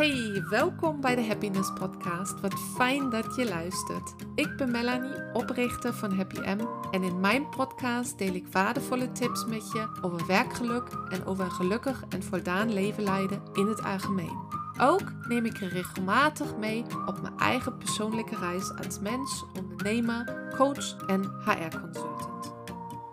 [0.00, 2.40] Hey, welkom bij de Happiness Podcast.
[2.40, 4.14] Wat fijn dat je luistert.
[4.34, 6.60] Ik ben Melanie, oprichter van Happy M.
[6.90, 11.50] En in mijn podcast deel ik waardevolle tips met je over werkgeluk en over een
[11.50, 14.38] gelukkig en voldaan leven leiden in het algemeen.
[14.78, 21.06] Ook neem ik je regelmatig mee op mijn eigen persoonlijke reis als mens, ondernemer, coach
[21.06, 22.52] en HR-consultant.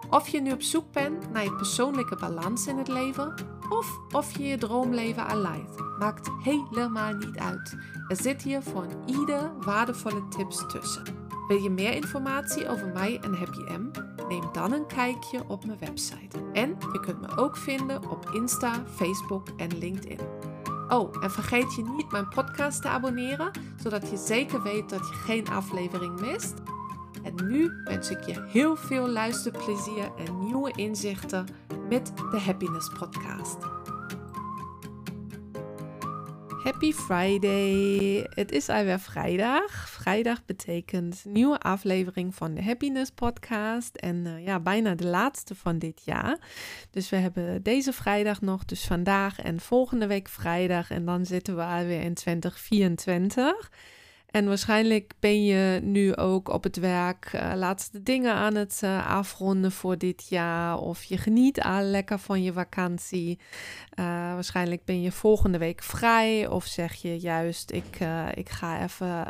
[0.10, 3.34] Of je nu op zoek bent naar je persoonlijke balans in het leven,
[3.70, 7.78] of of je je droomleven leidt, maakt helemaal niet uit.
[8.08, 11.04] Er zit hier voor ieder waardevolle tips tussen.
[11.48, 13.92] Wil je meer informatie over mij en Happy M?
[14.28, 16.38] Neem dan een kijkje op mijn website.
[16.54, 20.20] En je kunt me ook vinden op Insta, Facebook en LinkedIn.
[20.88, 23.52] Oh, en vergeet je niet mijn podcast te abonneren,
[23.84, 26.54] zodat je zeker weet dat je geen aflevering mist.
[27.24, 31.46] En nu wens ik je heel veel luisterplezier en nieuwe inzichten
[31.90, 33.58] met de Happiness Podcast.
[36.64, 38.28] Happy Friday!
[38.30, 39.90] Het is alweer vrijdag.
[39.90, 43.96] Vrijdag betekent nieuwe aflevering van de Happiness Podcast.
[43.96, 46.38] En uh, ja, bijna de laatste van dit jaar.
[46.92, 50.92] Dus we hebben deze vrijdag nog, dus vandaag en volgende week vrijdag.
[50.92, 53.72] En dan zitten we alweer in 2024.
[54.28, 59.08] En waarschijnlijk ben je nu ook op het werk uh, laatste dingen aan het uh,
[59.08, 60.78] afronden voor dit jaar.
[60.78, 63.40] Of je geniet al lekker van je vakantie.
[64.00, 66.48] Uh, waarschijnlijk ben je volgende week vrij.
[66.48, 68.00] Of zeg je juist, ik,
[68.34, 69.28] ik ga even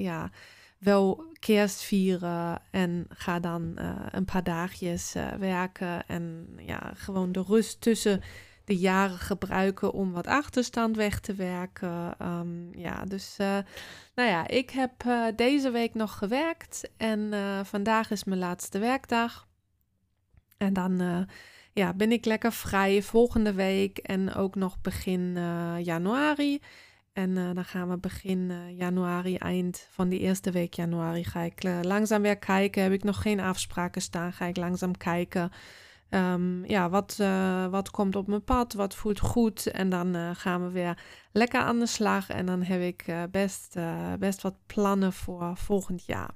[0.00, 0.30] ja,
[0.78, 2.62] wel kerst vieren.
[2.70, 3.78] En ga dan
[4.10, 6.06] een paar dagjes werken.
[6.06, 8.22] En ja, gewoon de rust tussen
[8.68, 12.14] de jaren gebruiken om wat achterstand weg te werken.
[12.22, 13.58] Um, ja, dus uh,
[14.14, 18.78] nou ja, ik heb uh, deze week nog gewerkt en uh, vandaag is mijn laatste
[18.78, 19.46] werkdag.
[20.56, 21.26] En dan
[21.72, 25.32] ja, ben ik lekker vrij volgende week en ook nog begin
[25.82, 26.60] januari.
[27.12, 32.22] En dan gaan we begin januari, eind van de eerste week januari, ga ik langzaam
[32.22, 32.82] weer kijken.
[32.82, 35.50] Heb ik nog geen afspraken staan, ga ik langzaam kijken
[36.10, 38.72] Um, ja, wat, uh, wat komt op mijn pad?
[38.72, 39.66] Wat voelt goed?
[39.66, 40.98] En dan uh, gaan we weer
[41.32, 42.28] lekker aan de slag.
[42.28, 43.76] En dan heb ik uh, best,
[44.18, 46.30] best wat plannen voor volgend jaar.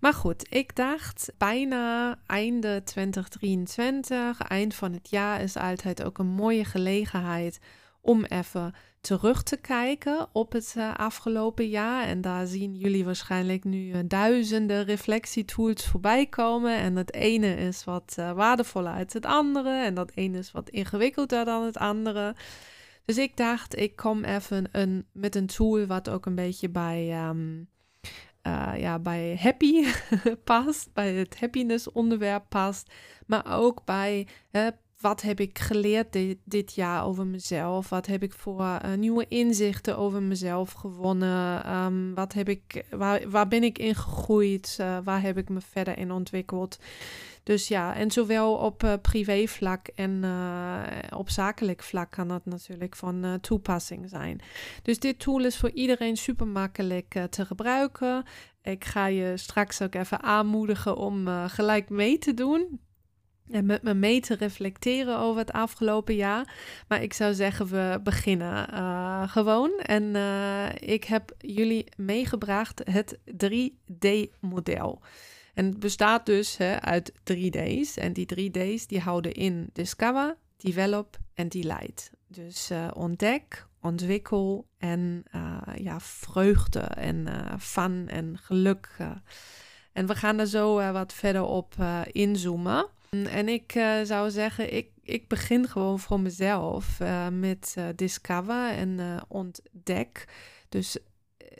[0.00, 6.26] Maar goed, ik dacht bijna einde 2023, eind van het jaar is altijd ook een
[6.26, 7.60] mooie gelegenheid
[8.00, 8.74] om even
[9.08, 12.04] terug te kijken op het uh, afgelopen jaar.
[12.04, 16.76] En daar zien jullie waarschijnlijk nu uh, duizenden reflectietools voorbij komen.
[16.76, 19.70] En het ene is wat uh, waardevoller uit het andere.
[19.84, 22.34] En dat ene is wat ingewikkelder dan het andere.
[23.04, 27.28] Dus ik dacht, ik kom even een, met een tool wat ook een beetje bij,
[27.28, 27.68] um,
[28.76, 29.86] ja, bij happy
[30.44, 30.92] past.
[30.92, 32.92] Bij het happiness onderwerp past.
[33.26, 34.26] Maar ook bij
[35.00, 37.88] wat heb ik geleerd dit, dit, jaar over mezelf?
[37.88, 41.72] Wat heb ik voor uh, nieuwe inzichten over mezelf gewonnen?
[41.76, 44.78] Um, wat heb ik, waar, waar ben ik in gegroeid?
[44.80, 46.78] Uh, waar heb ik me verder in ontwikkeld?
[47.42, 50.24] Dus ja, en zowel op uh, privévlak en
[51.16, 54.40] op zakelijk vlak kan dat natuurlijk van toepassing zijn.
[54.82, 58.24] Dus dit tool is voor iedereen super makkelijk te gebruiken.
[58.62, 62.80] Ik ga je straks ook even aanmoedigen om gelijk mee te doen.
[63.50, 66.54] En met me mee te reflecteren over het afgelopen jaar.
[66.88, 69.70] Maar ik zou zeggen, we beginnen uh, gewoon.
[69.78, 75.02] En uh, ik heb jullie meegebracht het 3D-model.
[75.54, 77.96] En het bestaat dus hè, uit 3D's.
[77.96, 82.10] En die 3D's die houden in Discover, Develop en Delight.
[82.26, 85.24] Dus uh, ontdek, ontwikkel en
[85.74, 87.28] ja, vreugde en
[87.60, 88.96] fun en geluk.
[89.92, 91.74] en we gaan er zo wat verder op
[92.12, 92.88] inzoomen.
[93.10, 98.70] En ik uh, zou zeggen, ik, ik begin gewoon voor mezelf uh, met uh, Discover
[98.70, 100.24] en ontdek.
[100.68, 100.98] Dus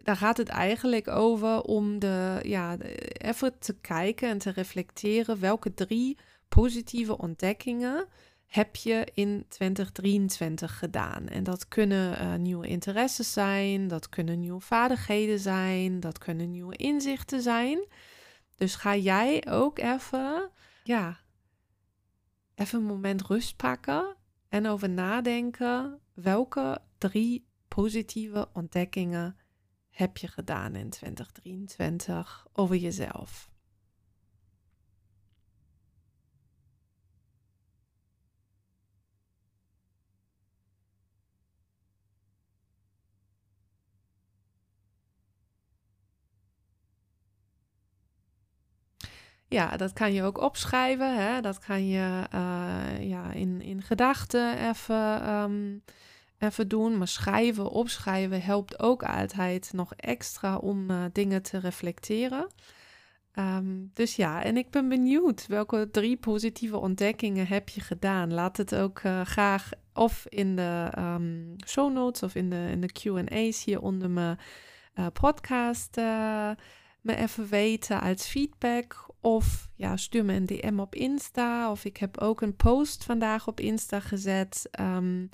[0.03, 2.77] daar gaat het eigenlijk over om de, ja,
[3.13, 8.07] even te kijken en te reflecteren welke drie positieve ontdekkingen
[8.47, 11.29] heb je in 2023 gedaan.
[11.29, 17.43] En dat kunnen nieuwe interesses zijn, dat kunnen nieuwe vaardigheden zijn, dat kunnen nieuwe inzichten
[17.43, 17.87] zijn.
[18.57, 20.51] Dus ga jij ook even,
[20.83, 21.19] ja,
[22.59, 24.17] even een moment rust pakken
[24.49, 29.37] en over nadenken welke drie positieve ontdekkingen
[29.91, 33.51] heb je gedaan in 2023 over jezelf.
[49.49, 51.17] Ja, dat kan je ook opschrijven.
[51.17, 51.41] Hè?
[51.41, 55.83] Dat kan je uh, ja, in, in gedachten even um,
[56.39, 56.99] even doen.
[56.99, 62.47] Maar schrijven, opschrijven helpt ook altijd nog extra om uh, dingen te reflecteren.
[63.35, 68.35] Um, dus ja, en ik ben benieuwd welke drie positieve ontdekkingen heb je gedaan.
[68.35, 72.81] Laat het ook uh, graag of in de um, show notes of in de, in
[72.81, 74.39] de Q&A's hier onder mijn
[75.13, 75.97] podcast
[77.01, 79.08] me even weten als feedback.
[79.21, 81.71] Of ja, stuur me een DM op Insta.
[81.71, 84.69] Of ik heb ook een post vandaag op Insta gezet.
[84.81, 85.29] Um,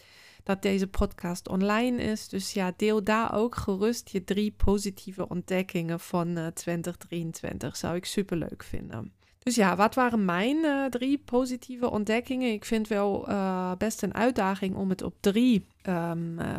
[0.44, 2.28] dat deze podcast online is.
[2.28, 7.76] Dus ja, deel daar ook gerust je drie positieve ontdekkingen van uh, 2023.
[7.76, 9.12] Zou ik super leuk vinden.
[9.38, 12.52] Dus ja, wat waren mijn uh, drie positieve ontdekkingen?
[12.52, 16.10] Ik vind wel uh, best een uitdaging om het op drie, uh,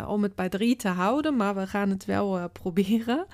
[0.07, 3.25] om het bij drie te houden, maar we gaan het wel proberen.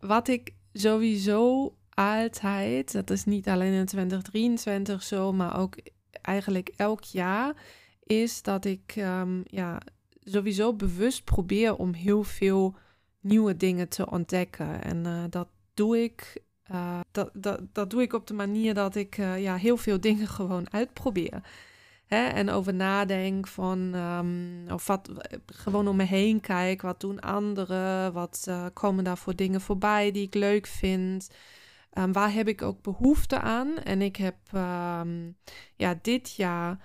[0.00, 5.76] Wat ik sowieso altijd, dat is niet alleen in 2023 zo, maar ook
[6.22, 7.54] eigenlijk elk jaar,
[8.02, 9.80] is dat ik um, ja,
[10.24, 12.74] sowieso bewust probeer om heel veel
[13.20, 14.82] nieuwe dingen te ontdekken.
[14.82, 16.42] En uh, dat doe ik.
[16.72, 20.00] Uh, dat, dat, dat doe ik op de manier dat ik uh, ja, heel veel
[20.08, 21.42] dingen gewoon uitprobeer.
[22.06, 22.26] Hè?
[22.26, 25.10] En over nadenk van, um, of wat,
[25.46, 30.26] gewoon om me heen kijk, wat doen anderen, wat komen daar voor dingen voorbij die
[30.26, 31.28] ik leuk vind.
[31.98, 33.78] Um, waar heb ik ook behoefte aan?
[33.78, 34.36] En ik heb
[35.76, 36.78] ja, dit jaar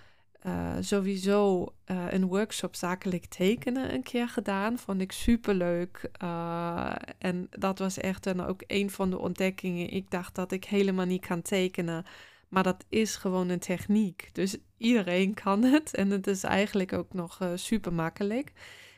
[0.46, 4.78] uh, sowieso uh, een workshop zakelijk tekenen een keer gedaan.
[4.78, 6.10] Vond ik super leuk.
[6.24, 9.90] Uh, en dat was echt dan ook een van de ontdekkingen.
[9.90, 12.06] Ik dacht dat ik helemaal niet kan tekenen.
[12.48, 14.30] Maar dat is gewoon een techniek.
[14.34, 15.96] Dus iedereen kan het.
[15.96, 18.52] En het is eigenlijk ook nog super makkelijk.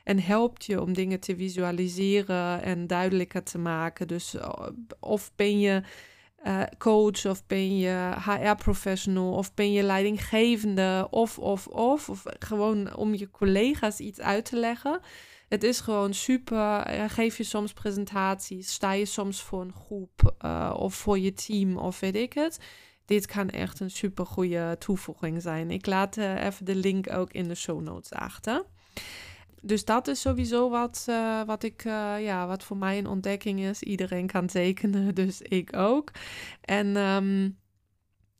[0.03, 4.07] En helpt je om dingen te visualiseren en duidelijker te maken.
[4.07, 4.35] Dus
[4.99, 5.81] of ben je
[6.45, 12.09] uh, coach of ben je HR-professional of ben je leidinggevende of, of, of.
[12.09, 14.99] Of gewoon om je collega's iets uit te leggen.
[15.49, 16.93] Het is gewoon super.
[16.97, 20.35] Uh, geef je soms presentaties, sta je soms voor een groep
[20.75, 22.59] of voor je team of weet ik het.
[23.05, 25.71] Dit kan echt een super goede toevoeging zijn.
[25.71, 28.65] Ik laat even de link ook in de show notes achter
[29.65, 33.59] dus dat is sowieso wat, uh, wat, ik, uh, ja, wat voor mij een ontdekking
[33.59, 33.83] is.
[33.83, 36.11] Iedereen kan tekenen, dus ik ook.
[36.61, 37.57] En um,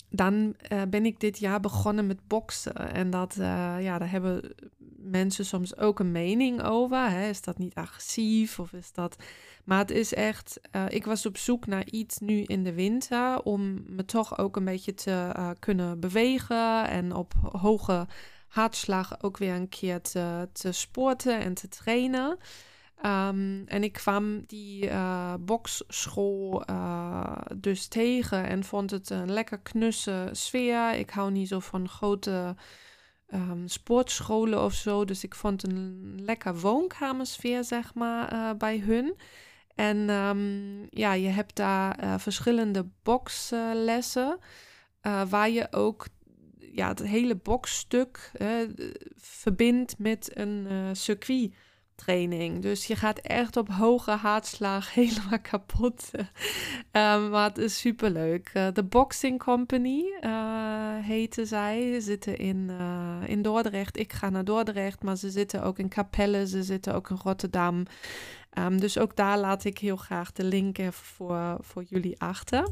[0.10, 2.94] dan uh, ben ik dit jaar begonnen met boksen.
[2.94, 3.36] En dat,
[3.80, 4.56] ja, daar hebben
[4.98, 7.10] mensen soms ook een mening over.
[7.10, 7.30] Hè?
[7.30, 9.16] Is dat niet agressief of is dat...
[9.64, 10.60] Maar het is echt...
[10.88, 13.42] ik was op zoek naar iets nu in de winter...
[13.42, 16.88] om me toch ook een beetje te kunnen bewegen...
[16.88, 18.08] en op hoge
[18.54, 22.38] hartslag ook weer een keer te, te sporten en te trainen.
[23.06, 29.60] Um, en ik kwam die uh, boxschool uh, dus tegen en vond het een lekker
[29.60, 30.94] knusse sfeer.
[30.94, 32.56] Ik hou niet zo van grote
[33.34, 35.06] um, sportscholen of zo.
[35.06, 39.16] Dus ik vond een lekker woonkamersfeer, zeg maar, uh, bij hun.
[39.76, 44.40] En um, ja, je hebt daar verschillende boxlessen.
[45.30, 46.06] waar je ook
[46.76, 48.48] ja, het hele boxstuk uh,
[49.16, 51.52] verbindt met een uh.
[52.60, 56.12] Dus je gaat echt op hoge hartslag helemaal kapot.
[56.92, 58.52] um, maar het is superleuk.
[58.54, 61.94] Uh, de Boxing Company uh, heette zij.
[61.94, 62.72] Ze zitten in,
[63.26, 63.98] in Dordrecht.
[63.98, 66.48] Ik ga naar Dordrecht, maar ze zitten ook in Capelle.
[66.48, 67.86] Ze zitten ook in Rotterdam.
[68.60, 72.68] Um, dus ook daar laat ik heel graag de link voor, voor jullie achter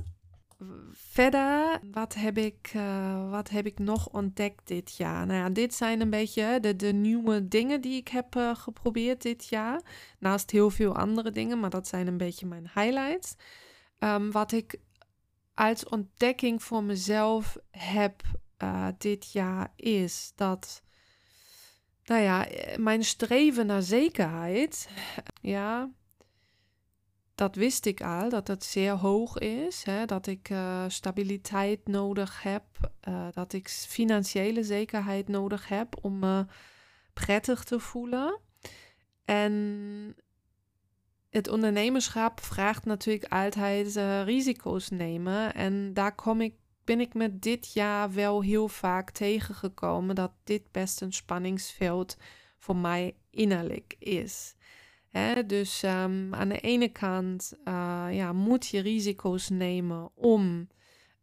[0.92, 5.26] verder, wat heb, ik, uh, wat heb ik nog ontdekt dit jaar?
[5.26, 9.22] Nou ja, dit zijn een beetje de, de nieuwe dingen die ik heb uh, geprobeerd
[9.22, 9.82] dit jaar.
[10.20, 13.36] Naast heel veel andere dingen, maar dat zijn een beetje mijn highlights.
[14.00, 14.80] Um, wat ik
[15.54, 18.24] als ontdekking voor mezelf heb
[18.64, 20.84] uh, dit jaar is dat,
[22.04, 24.90] nou ja, mijn streven naar zekerheid,
[25.42, 25.90] ja,
[27.36, 29.84] dat wist ik al, dat het zeer hoog is.
[29.84, 30.06] Hè?
[30.06, 32.64] Dat ik uh, stabiliteit nodig heb.
[33.08, 36.46] Uh, dat ik financiële zekerheid nodig heb om me
[37.14, 38.40] prettig te voelen.
[39.26, 40.16] En
[41.30, 45.54] het ondernemerschap vraagt natuurlijk altijd uh, risico's nemen.
[45.54, 50.72] En daar kom ik, ben ik met dit jaar wel heel vaak tegengekomen dat dit
[50.72, 52.18] best een spanningsveld
[52.58, 54.56] voor mij innerlijk is.
[55.46, 60.68] Dus um, aan de ene kant uh, ja, moet je risico's nemen om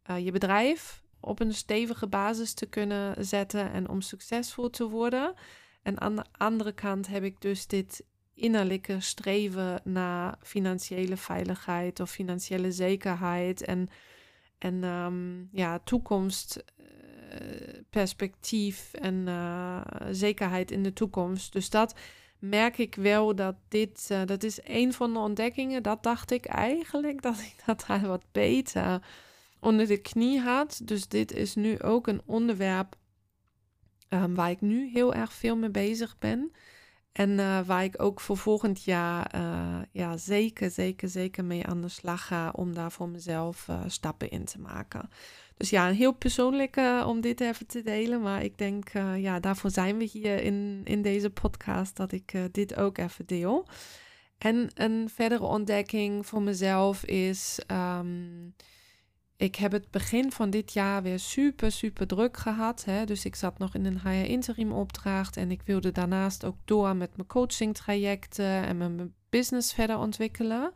[0.09, 5.33] uh, je bedrijf op een stevige basis te kunnen zetten en om succesvol te worden.
[5.81, 12.09] En aan de andere kant heb ik dus dit innerlijke streven naar financiële veiligheid of
[12.09, 13.89] financiële zekerheid en,
[14.57, 16.63] en um, ja, toekomst
[17.89, 19.27] perspectief en
[20.11, 21.53] zekerheid in de toekomst.
[21.53, 21.95] Dus dat
[22.39, 25.83] merk ik wel dat dit, dat is een van de ontdekkingen.
[25.83, 29.01] Dat dacht ik eigenlijk, dat ik dat wat beter
[29.59, 30.81] onder de knie had.
[30.83, 32.95] Dus dit is nu ook een onderwerp
[34.09, 36.51] um, waar ik nu heel erg veel mee bezig ben.
[37.11, 41.81] En uh, waar ik ook voor volgend jaar uh, ja, zeker, zeker, zeker mee aan
[41.81, 45.09] de slag ga om daar voor mezelf stappen in te maken.
[45.59, 46.75] Dus ja, heel persoonlijk
[47.05, 48.21] om dit even te delen.
[48.21, 52.75] Maar ik denk, ja, daarvoor zijn we hier in, in deze podcast, dat ik dit
[52.75, 53.67] ook even deel.
[54.37, 57.59] En een verdere ontdekking voor mezelf is.
[57.67, 58.55] Um,
[59.39, 62.83] ik heb het begin van dit jaar weer super, super druk gehad.
[62.85, 63.05] Hè?
[63.05, 65.37] Dus ik zat nog in een HR interim opdracht.
[65.37, 70.71] En ik wilde daarnaast ook door met mijn coaching trajecten en mijn business verder ontwikkelen.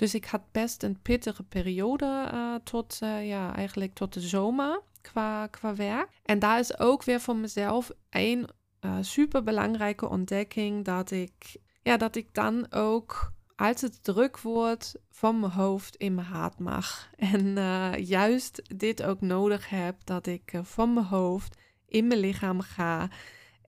[0.00, 4.80] Dus ik had best een pittige periode uh, tot, uh, ja, eigenlijk tot de zomer
[5.00, 6.08] qua, qua werk.
[6.24, 8.48] En daar is ook weer voor mezelf een
[8.80, 14.94] uh, super belangrijke ontdekking dat ik, ja, dat ik dan ook als het druk wordt
[15.10, 17.10] van mijn hoofd in mijn haat mag.
[17.32, 17.54] En
[18.04, 23.08] juist dit ook nodig heb, dat ik van mijn hoofd in mijn lichaam ga.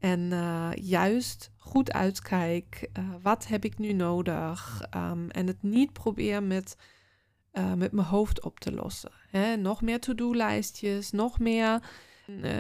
[0.03, 2.91] En uh, juist goed uitkijk,
[3.23, 4.83] wat heb ik nu nodig?
[4.97, 6.77] Um, en het niet probeer met,
[7.77, 9.11] met mijn hoofd op te lossen.
[9.31, 9.57] Hè?
[9.57, 11.83] Nog meer to-do-lijstjes, nog meer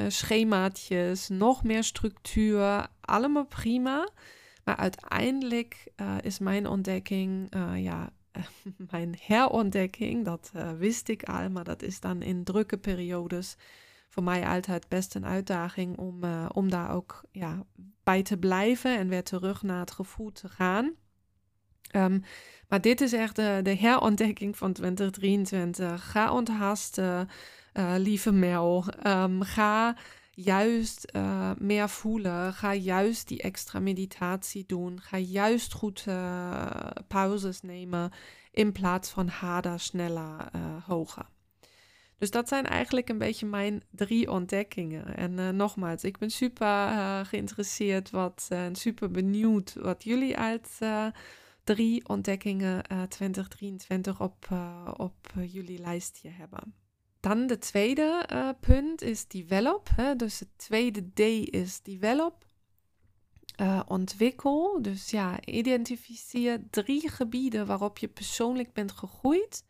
[0.08, 2.86] schemaatjes, nog meer structuur.
[3.00, 4.08] Allemaal prima.
[4.64, 8.10] Maar uiteindelijk is mijn ontdekking, ja,
[8.90, 13.56] mijn herontdekking, dat wist ik al, maar dat is dan in drukke periodes
[14.12, 17.64] voor mij altijd best een uitdaging om, om daar ook ja,
[18.04, 20.94] bij te blijven en weer terug naar het gevoel te gaan.
[21.96, 22.22] Um,
[22.68, 26.10] maar dit is echt de, de herontdekking van 2023.
[26.10, 27.28] Ga onthasten,
[27.96, 28.84] lieve Mel.
[29.06, 29.96] Um, ga
[30.30, 32.54] juist uh, meer voelen.
[32.54, 35.00] Ga juist die extra meditatie doen.
[35.00, 36.04] Ga juist goed
[37.08, 38.10] pauzes nemen
[38.50, 40.50] in plaats van harder, sneller,
[40.86, 41.26] hoger.
[42.22, 45.16] Dus dat zijn eigenlijk een beetje mijn drie ontdekkingen.
[45.16, 46.88] En nogmaals, ik ben super
[47.26, 50.78] geïnteresseerd wat, en super benieuwd wat jullie uit
[51.64, 54.48] drie ontdekkingen 2023 op,
[54.96, 56.74] op jullie lijstje hebben.
[57.20, 58.26] Dan de tweede
[58.60, 59.88] punt is develop.
[60.16, 61.20] Dus het tweede D
[61.54, 62.44] is develop.
[63.60, 64.82] Uh, ontwikkel.
[64.82, 69.64] Dus ja, identificeer drie gebieden waarop je persoonlijk bent gegroeid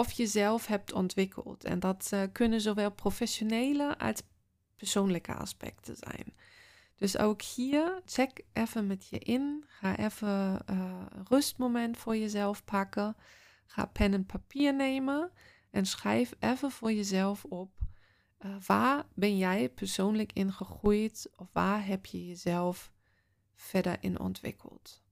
[0.00, 1.64] of jezelf hebt ontwikkeld.
[1.64, 4.22] En dat uh, kunnen zowel professionele als
[4.76, 6.34] persoonlijke aspecten zijn.
[6.96, 9.64] Dus ook hier, check even met je in.
[9.68, 13.16] Ga even een rustmoment voor jezelf pakken.
[13.66, 15.30] Ga pen en papier nemen.
[15.70, 17.70] En schrijf even voor jezelf op.
[18.40, 22.92] Uh, waar ben jij persoonlijk in gegroeid of waar heb je jezelf
[23.54, 25.02] verder in ontwikkeld?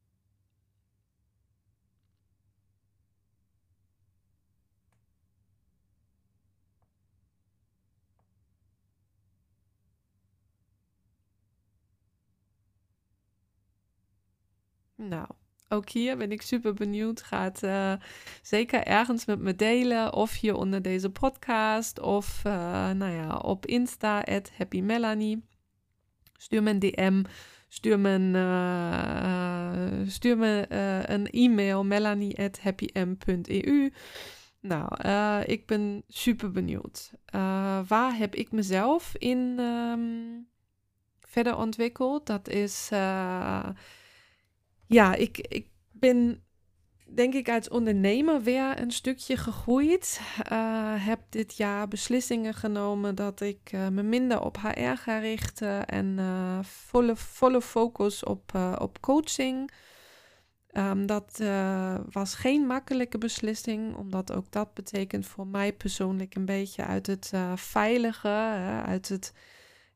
[14.98, 15.26] Nou,
[15.68, 17.22] ook hier ben ik super benieuwd.
[17.22, 17.92] Gaat uh,
[18.42, 20.12] zeker ergens met me delen.
[20.12, 22.00] Of hier onder deze podcast.
[22.00, 22.52] Of uh,
[22.90, 24.24] nou ja, op Insta,
[24.56, 25.44] happymelanie.
[26.36, 27.22] Stuur me een DM.
[27.68, 29.72] Stuur me een, uh,
[30.08, 30.66] stuur me,
[31.08, 31.84] een e-mail.
[31.84, 33.92] melanie.happym.eu
[34.60, 35.02] Nou,
[35.42, 37.12] ik ben super benieuwd.
[37.88, 40.48] waar heb ik mezelf in um,
[41.20, 42.26] verder ontwikkeld?
[42.26, 42.90] Dat is
[44.88, 46.42] ja, ik, ik ben
[47.14, 50.20] denk ik als ondernemer weer een stukje gegroeid.
[50.52, 55.86] Uh, heb dit jaar beslissingen genomen dat ik uh, me minder op HR ga richten
[55.86, 59.70] en uh, volle, volle focus op, op coaching.
[60.72, 61.42] Um, dat
[62.10, 67.32] was geen makkelijke beslissing, omdat ook dat betekent voor mij persoonlijk een beetje uit het
[67.54, 68.28] veilige,
[68.86, 69.32] uit het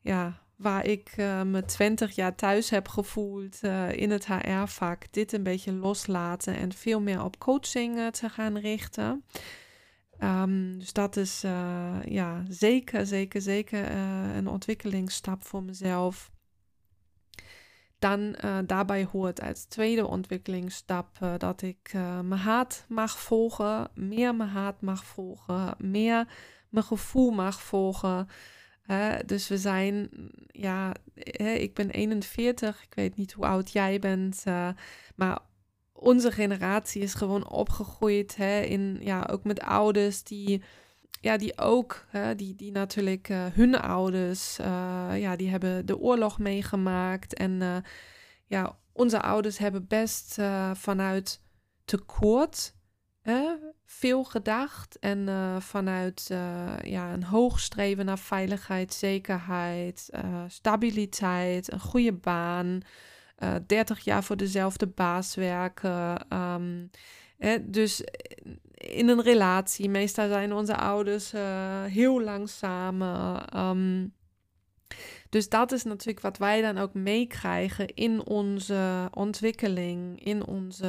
[0.00, 5.32] ja, waar ik uh, me twintig jaar thuis heb gevoeld uh, in het HR-vak, dit
[5.32, 9.24] een beetje loslaten en veel meer op coaching uh, te gaan richten.
[10.18, 11.40] Um, dus dat is
[12.04, 13.90] ja, zeker, zeker, zeker
[14.36, 16.30] een ontwikkelingsstap voor mezelf.
[17.98, 21.90] Dan daarbij hoort als tweede ontwikkelingsstap dat ik
[22.22, 26.26] mijn haat mag volgen, meer mijn haat mag volgen, meer
[26.68, 28.28] mijn gevoel mag volgen
[29.26, 30.08] dus we zijn,
[30.46, 30.94] ja,
[31.54, 34.68] ik ben 41, ik weet niet hoe oud jij bent, uh,
[35.14, 35.38] maar
[35.92, 40.62] onze generatie is gewoon opgegroeid hè, in, ja, ook met ouders die
[41.20, 44.56] ja, die ook, die, die natuurlijk hun ouders,
[45.16, 47.34] ja, die hebben de oorlog meegemaakt.
[47.34, 47.84] En
[48.46, 50.38] ja, onze ouders hebben best
[50.72, 51.40] vanuit
[51.84, 52.74] tekort
[53.84, 54.98] veel gedacht.
[54.98, 55.28] En
[55.62, 56.26] vanuit
[56.82, 60.10] ja, een hoog streven naar veiligheid, zekerheid,
[60.46, 62.80] stabiliteit, een goede baan.
[63.66, 66.26] 30 jaar voor dezelfde baas werken.
[66.36, 66.90] Um,
[67.62, 68.04] dus
[68.74, 71.32] in een relatie, meestal zijn onze ouders
[71.86, 73.44] heel lang samen.
[73.58, 74.12] Um,
[75.32, 80.86] dus dat is natuurlijk wat wij dan ook meekrijgen in onze ontwikkeling, in, onze,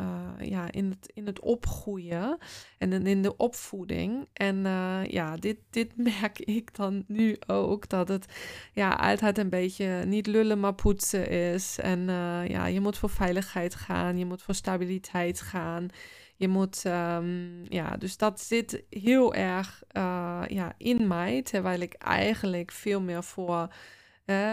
[0.00, 2.38] uh, ja, in, het, in het opgroeien
[2.78, 4.28] en in de opvoeding.
[4.32, 8.26] En uh, ja, dit, dit merk ik dan nu ook, dat het
[8.72, 11.78] ja, altijd een beetje niet lullen maar poetsen is.
[11.78, 15.88] En uh, ja, je moet voor veiligheid gaan, je moet voor stabiliteit gaan.
[16.36, 21.94] Je moet, um, ja, dus dat zit heel erg uh, ja, in mij, terwijl ik
[21.94, 23.68] eigenlijk veel meer voor,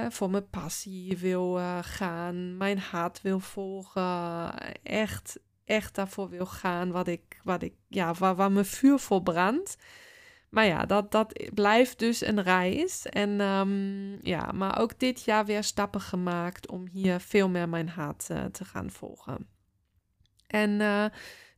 [0.10, 6.92] voor mijn passie wil uh, gaan, mijn haat wil volgen, echt, echt daarvoor wil gaan
[6.92, 9.78] wat ik, wat ik, ja, waar, waar mijn vuur voor brandt.
[10.50, 13.06] Maar ja, dat, dat blijft dus een reis.
[13.06, 17.90] En um, ja, maar ook dit jaar weer stappen gemaakt om hier veel meer mijn
[17.90, 19.48] haat uh, te gaan volgen.
[20.48, 20.82] En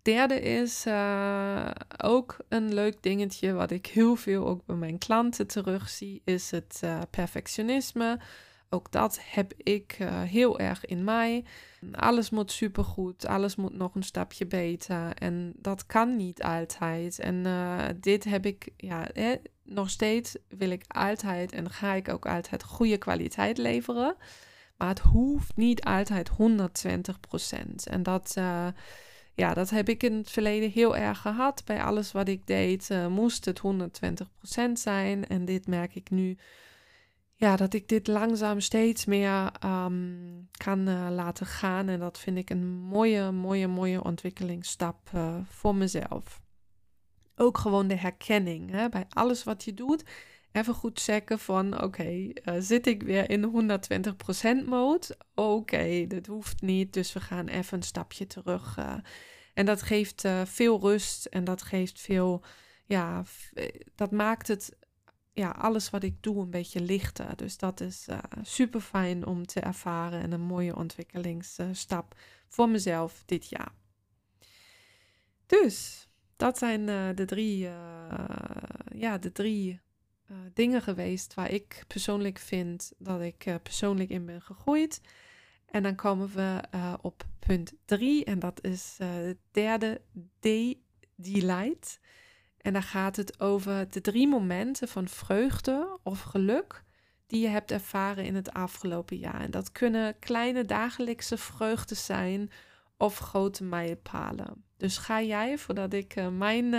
[0.04, 5.48] derde is uh, ook een leuk dingetje wat ik heel veel ook bij mijn klanten
[5.48, 8.20] terugzie, is het uh, perfectionisme.
[8.70, 11.46] Ook dat heb ik uh, heel erg in mij.
[11.92, 15.14] Alles moet supergoed, alles moet nog een stapje beter.
[15.14, 17.20] En dat kan niet altijd.
[17.20, 17.46] En
[18.00, 22.64] dit heb ik, ja, hè, nog steeds wil ik altijd en ga ik ook altijd
[22.64, 24.16] goede kwaliteit leveren.
[24.78, 26.34] Maar het hoeft niet altijd 120%.
[27.84, 28.36] En dat
[29.36, 31.62] ja, dat heb ik in het verleden heel erg gehad.
[31.66, 33.62] Bij alles wat ik deed uh, moest het
[34.60, 35.28] 120% zijn.
[35.28, 36.38] En dit merk ik nu,
[37.36, 41.88] ja, dat ik dit langzaam steeds meer um, kan uh, laten gaan.
[41.88, 46.42] En dat vind ik een mooie, mooie, mooie ontwikkelingsstap uh, voor mezelf.
[47.36, 50.04] Ook gewoon de herkenning hè, bij alles wat je doet.
[50.54, 53.80] Even goed checken van, oké, okay, zit ik weer in de
[54.64, 55.18] 120% mode?
[55.36, 58.78] Oké, dat hoeft niet, dus we gaan even een stapje terug.
[58.78, 58.96] Uh,
[59.54, 62.44] en dat geeft uh, veel rust en dat geeft veel,
[62.86, 63.24] ja,
[63.96, 64.78] dat maakt het,
[65.32, 67.36] ja, alles wat ik doe een beetje lichter.
[67.36, 68.08] Dus dat is
[68.42, 72.16] super fijn om te ervaren en een mooie ontwikkelingsstap
[72.48, 73.74] voor mezelf dit jaar.
[75.46, 76.86] Dus dat zijn
[77.16, 77.70] de drie,
[78.96, 79.82] ja, de drie
[80.34, 85.02] uh, dingen geweest waar ik persoonlijk vind dat ik uh, persoonlijk in ben gegroeid.
[85.66, 90.02] En dan komen we uh, op punt 3 en dat is het derde
[90.40, 90.48] D,
[91.16, 92.00] delight.
[92.58, 96.84] En daar gaat het over de drie momenten van vreugde of geluk
[97.28, 99.42] die je hebt ervaren in het afgelopen jaar.
[99.42, 102.52] En dat kunnen kleine dagelijkse vreugden zijn
[102.98, 104.64] of grote mijlpalen.
[104.78, 106.74] Dus ga jij, voordat ik mijn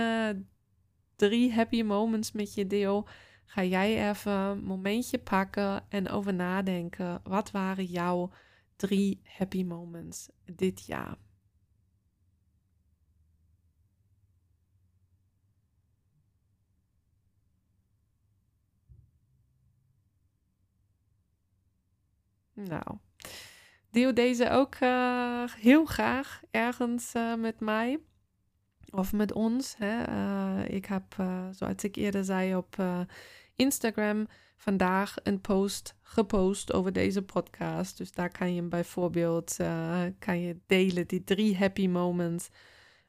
[1.15, 3.07] drie happy moments met je deel,
[3.45, 7.21] ga jij even een momentje pakken en over nadenken.
[7.23, 8.31] Wat waren jouw
[8.75, 11.17] drie happy moments dit jaar?
[22.53, 22.97] Nou,
[23.89, 27.99] deel deze ook uh, heel graag ergens uh, met mij
[28.95, 29.75] of met ons.
[29.77, 30.09] Hè.
[30.09, 31.15] Uh, ik heb,
[31.51, 32.75] zoals ik eerder zei, op
[33.55, 34.27] Instagram
[34.57, 37.97] vandaag een post gepost over deze podcast.
[37.97, 42.49] Dus daar kan je bijvoorbeeld uh, kan je delen die drie happy moments.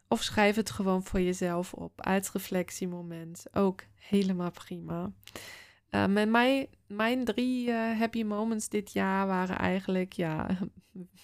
[0.09, 3.45] Of schrijf het gewoon voor jezelf op als reflectiemoment.
[3.53, 5.13] Ook helemaal prima.
[5.91, 10.47] Uh, met mij, mijn drie uh, happy moments dit jaar waren eigenlijk, ja,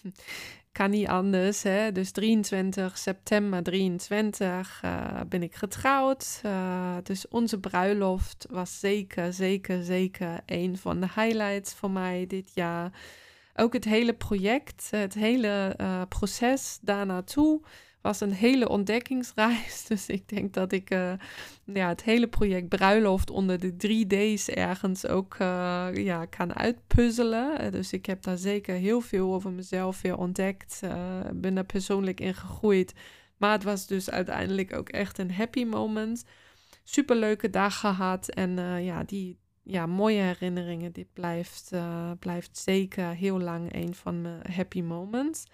[0.72, 1.62] kan niet anders.
[1.62, 1.92] Hè?
[1.92, 6.40] Dus 23 september 23 uh, ben ik getrouwd.
[6.46, 12.50] Uh, dus onze bruiloft was zeker, zeker, zeker een van de highlights voor mij dit
[12.54, 12.92] jaar.
[13.54, 17.62] Ook het hele project, het hele uh, proces daarnaartoe
[18.02, 19.84] was een hele ontdekkingsreis.
[19.88, 21.12] Dus ik denk dat ik uh,
[21.64, 27.58] ja, het hele project Bruiloft onder de 3D's ergens ook uh, ja, kan uitpuzzelen.
[27.58, 30.80] Eh, dus ik heb daar zeker heel veel over mezelf weer ontdekt.
[30.84, 32.92] Uh, ben daar persoonlijk in gegroeid.
[33.36, 36.24] Maar het was dus uiteindelijk ook echt een happy moment.
[36.84, 38.28] Superleuke dag gehad.
[38.28, 40.92] En ja, die ja, mooie herinneringen.
[40.92, 41.70] Dit blijft,
[42.18, 45.44] blijft zeker heel lang een van mijn happy moments.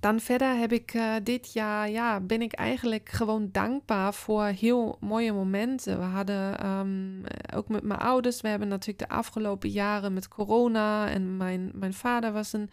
[0.00, 4.96] Dan verder heb ik uh, dit jaar, ja, ben ik eigenlijk gewoon dankbaar voor heel
[5.00, 5.98] mooie momenten.
[5.98, 7.22] We hadden um,
[7.54, 11.94] ook met mijn ouders, we hebben natuurlijk de afgelopen jaren met corona en mijn, mijn
[11.94, 12.70] vader was een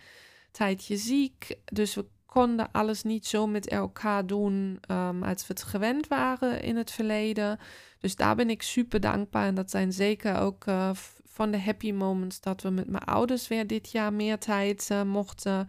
[0.52, 1.56] tijdje ziek.
[1.66, 6.62] Dus we konden alles niet zo met elkaar doen um, als we het gewend waren
[6.62, 7.60] in het verleden.
[8.00, 9.46] Dus daar ben ik super dankbaar.
[9.46, 10.90] En dat zijn zeker ook uh,
[11.26, 15.04] van de happy moments dat we met mijn ouders weer dit jaar meer tijd uh,
[15.04, 15.68] mochten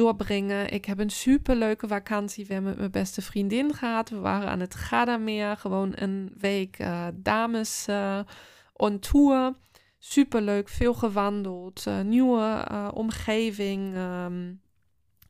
[0.00, 0.70] doorbrengen.
[0.70, 4.08] Ik heb een super leuke vakantie weer met mijn beste vriendin gehad.
[4.08, 7.86] We waren aan het Gadameer, gewoon een week uh, dames
[8.72, 9.54] on tour.
[9.98, 13.96] Super leuk, veel gewandeld, nieuwe omgeving.
[13.96, 14.60] Um,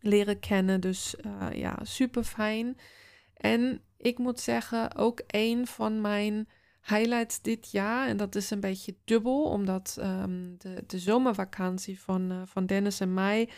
[0.00, 0.80] leren kennen.
[0.80, 1.14] Dus
[1.52, 2.76] ja, super fijn.
[3.34, 6.48] En ik moet zeggen, ook een van mijn
[6.82, 8.08] highlights dit jaar.
[8.08, 13.14] En dat is een beetje dubbel, omdat um, de, de zomervakantie van, van Dennis en
[13.14, 13.48] mij.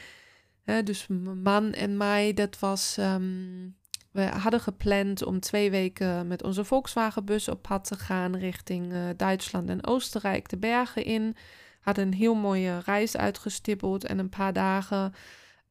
[0.62, 2.96] Hè, dus mijn man en mij, dat was.
[2.98, 3.77] Um,
[4.11, 9.09] we hadden gepland om twee weken met onze Volkswagenbus op pad te gaan richting uh,
[9.16, 11.37] Duitsland en Oostenrijk, de bergen in.
[11.81, 15.12] Hadden een heel mooie reis uitgestippeld en een paar dagen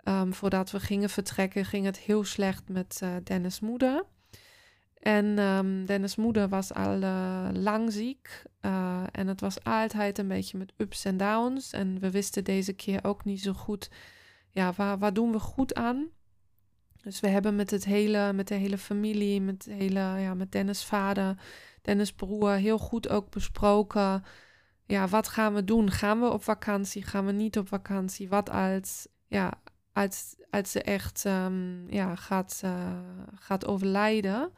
[0.04, 4.04] Um, voordat we gingen vertrekken, ging het heel slecht met uh, Dennis' moeder.
[5.00, 8.44] En um, Dennis' moeder was al uh, lang ziek.
[9.12, 11.72] En het was altijd een beetje met ups en downs.
[11.72, 13.90] En we wisten deze keer ook niet zo goed,
[14.52, 16.10] ja, waar, doen we goed aan?
[17.02, 20.86] Dus we hebben met, het hele, met de hele familie, met, hele, ja, met Dennis'
[20.86, 21.38] vader,
[21.82, 24.24] Dennis' broer, heel goed ook besproken.
[24.86, 25.92] Ja, wat gaan we doen?
[25.92, 27.04] Gaan we op vakantie?
[27.04, 28.30] Gaan we niet op vakantie?
[28.30, 29.08] Wat als?
[29.28, 29.54] Ja,
[29.94, 33.00] als, als ze echt um, ja, gaat, uh,
[33.36, 34.52] gaat overlijden.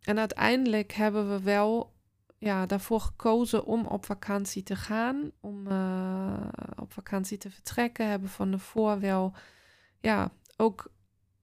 [0.00, 1.93] En uiteindelijk hebben we wel
[2.44, 8.08] ja, daarvoor gekozen om op vakantie te gaan, om uh, op vakantie te vertrekken.
[8.08, 9.34] Hebben van tevoren wel
[10.00, 10.92] ja, ook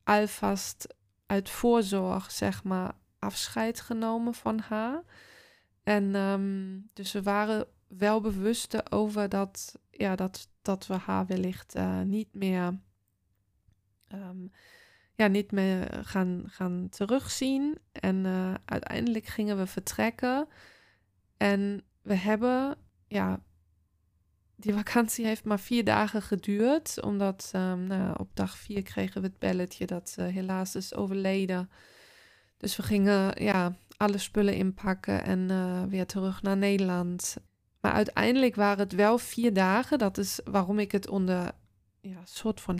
[0.04, 5.04] alvast uit voorzorg, zeg maar, afscheid genomen van haar.
[5.84, 11.76] En um, dus we waren wel bewust over dat, ja, dat, dat we haar wellicht
[11.76, 12.80] uh, niet meer
[14.14, 14.52] um,
[15.14, 17.78] ja, niet meer gaan, gaan terugzien.
[17.92, 20.48] En uh, uiteindelijk gingen we vertrekken.
[21.42, 22.78] En we hebben,
[23.08, 23.40] ja,
[24.56, 27.02] die vakantie heeft maar vier dagen geduurd.
[27.02, 31.70] Omdat um, nou, op dag vier kregen we het belletje dat ze helaas is overleden.
[32.58, 37.36] Dus we gingen ja, alle spullen inpakken en uh, weer terug naar Nederland.
[37.80, 39.98] Maar uiteindelijk waren het wel vier dagen.
[39.98, 41.52] Dat is waarom ik het onder
[42.02, 42.80] ja, soort van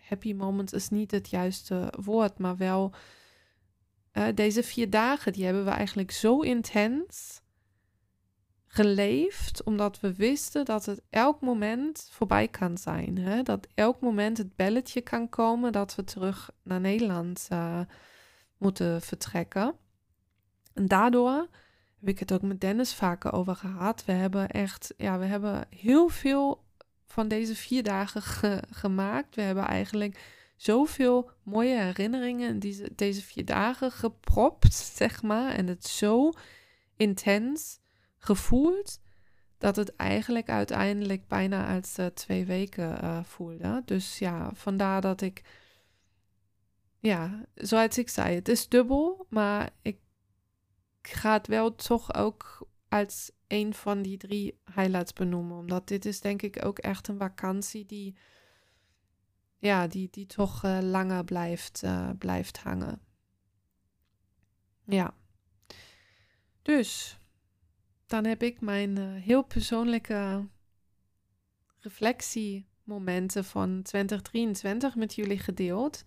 [0.00, 2.92] happy moment is niet het juiste woord, maar wel
[4.12, 7.41] uh, deze vier dagen, die hebben we eigenlijk zo intens
[8.74, 13.18] geleefd, omdat we wisten dat het elk moment voorbij kan zijn.
[13.18, 13.42] Hè?
[13.42, 17.80] Dat elk moment het belletje kan komen dat we terug naar Nederland uh,
[18.58, 19.74] moeten vertrekken.
[20.72, 21.48] En daardoor
[22.00, 24.04] heb ik het ook met Dennis vaker over gehad.
[24.04, 26.64] We hebben echt, ja, we hebben heel veel
[27.06, 28.22] van deze vier dagen
[28.70, 29.34] gemaakt.
[29.34, 30.18] We hebben eigenlijk
[30.56, 35.54] zoveel mooie herinneringen in deze, deze vier dagen gepropt, zeg maar.
[35.54, 36.32] En het zo
[36.96, 37.80] intens
[38.24, 39.00] gevoeld
[39.58, 43.82] dat het eigenlijk uiteindelijk bijna als uh, twee weken uh, voelde.
[43.84, 45.42] Dus ja, vandaar dat ik,
[46.98, 49.98] ja, zoals ik zei, het is dubbel, maar ik
[51.02, 55.56] ga het wel toch ook als een van die drie highlights benoemen.
[55.56, 58.16] Omdat dit is denk ik ook echt een vakantie die,
[59.58, 61.82] ja, die, die toch uh, langer blijft,
[62.18, 63.00] blijft hangen.
[64.84, 65.14] Ja.
[66.62, 67.20] Dus,
[68.12, 70.48] dan heb ik mijn uh, heel persoonlijke
[71.78, 76.04] reflectiemomenten van 2023 met jullie gedeeld.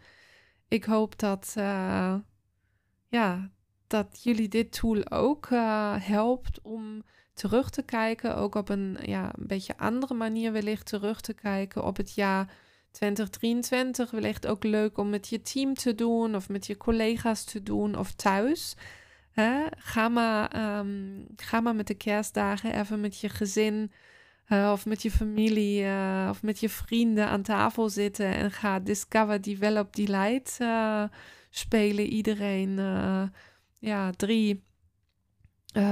[0.67, 1.53] Ik hoop dat,
[3.07, 3.51] ja,
[3.87, 5.47] dat jullie dit tool ook
[5.99, 8.35] helpt om terug te kijken.
[8.35, 12.53] Ook op een, ja, een beetje andere manier wellicht terug te kijken op het jaar
[12.91, 14.11] 2023.
[14.11, 17.97] Wellicht ook leuk om met je team te doen of met je collega's te doen
[17.97, 18.75] of thuis.
[19.77, 23.91] Ga, maar, um, ga maar met de kerstdagen even met je gezin
[24.49, 29.41] of met je familie uh, of met je vrienden aan tafel zitten en ga Discover,
[29.41, 31.03] Develop, Delight uh,
[31.49, 32.05] spelen.
[32.05, 32.79] Iedereen
[33.79, 34.63] ja, drie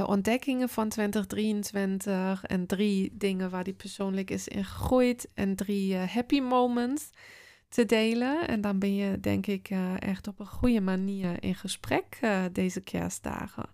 [0.05, 6.39] ontdekkingen van 2023 en drie dingen waar die persoonlijk is in gegroeid en drie happy
[6.39, 7.09] moments
[7.73, 8.47] te delen.
[8.47, 12.19] En dan ben je denk ik uh, echt op een goede manier in gesprek
[12.51, 13.65] deze kerstdagen.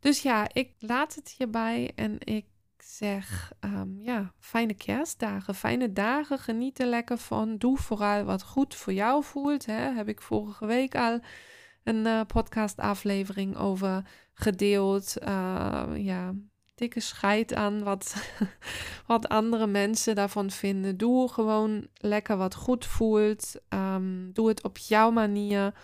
[0.00, 2.44] Dus ja, ik laat het hierbij en ik
[2.78, 6.38] zeg, ehm, ja, fijne kerstdagen, fijne dagen.
[6.38, 7.56] Geniet er lekker van.
[7.56, 9.66] Doe vooral wat goed voor jou voelt.
[9.66, 9.92] Hè.
[9.94, 11.20] Heb ik vorige week al
[11.84, 15.14] een uh, podcastaflevering over gedeeld.
[15.94, 16.34] Ja,
[16.76, 18.14] dikke scheid aan wat,
[19.06, 20.96] wat andere mensen daarvan vinden.
[20.96, 23.54] Doe gewoon lekker wat goed voelt.
[23.68, 25.74] Um, doe het op jouw manier.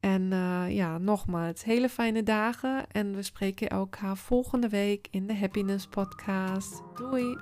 [0.00, 2.90] En uh, ja, nogmaals, hele fijne dagen.
[2.90, 6.82] En we spreken elkaar volgende week in de Happiness Podcast.
[6.94, 7.38] Doei!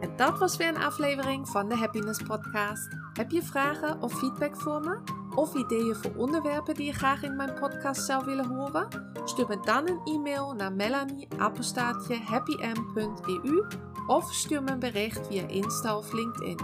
[0.00, 2.88] En dat was weer een aflevering van de Happiness Podcast.
[3.12, 5.17] Heb je vragen of feedback voor me?
[5.34, 8.88] Of ideeën voor onderwerpen die je graag in mijn podcast zou willen horen?
[9.24, 13.66] Stuur me dan een e-mail naar melanie.happym.eu
[14.06, 16.58] of stuur me een bericht via Insta of LinkedIn.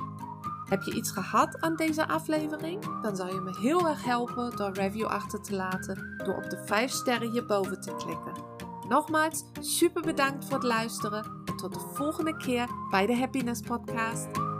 [0.68, 3.00] Heb je iets gehad aan deze aflevering?
[3.02, 6.62] Dan zou je me heel erg helpen door review achter te laten door op de
[6.64, 8.32] 5 sterren hierboven te klikken.
[8.88, 14.53] Nogmaals, super bedankt voor het luisteren en tot de volgende keer bij de Happiness Podcast.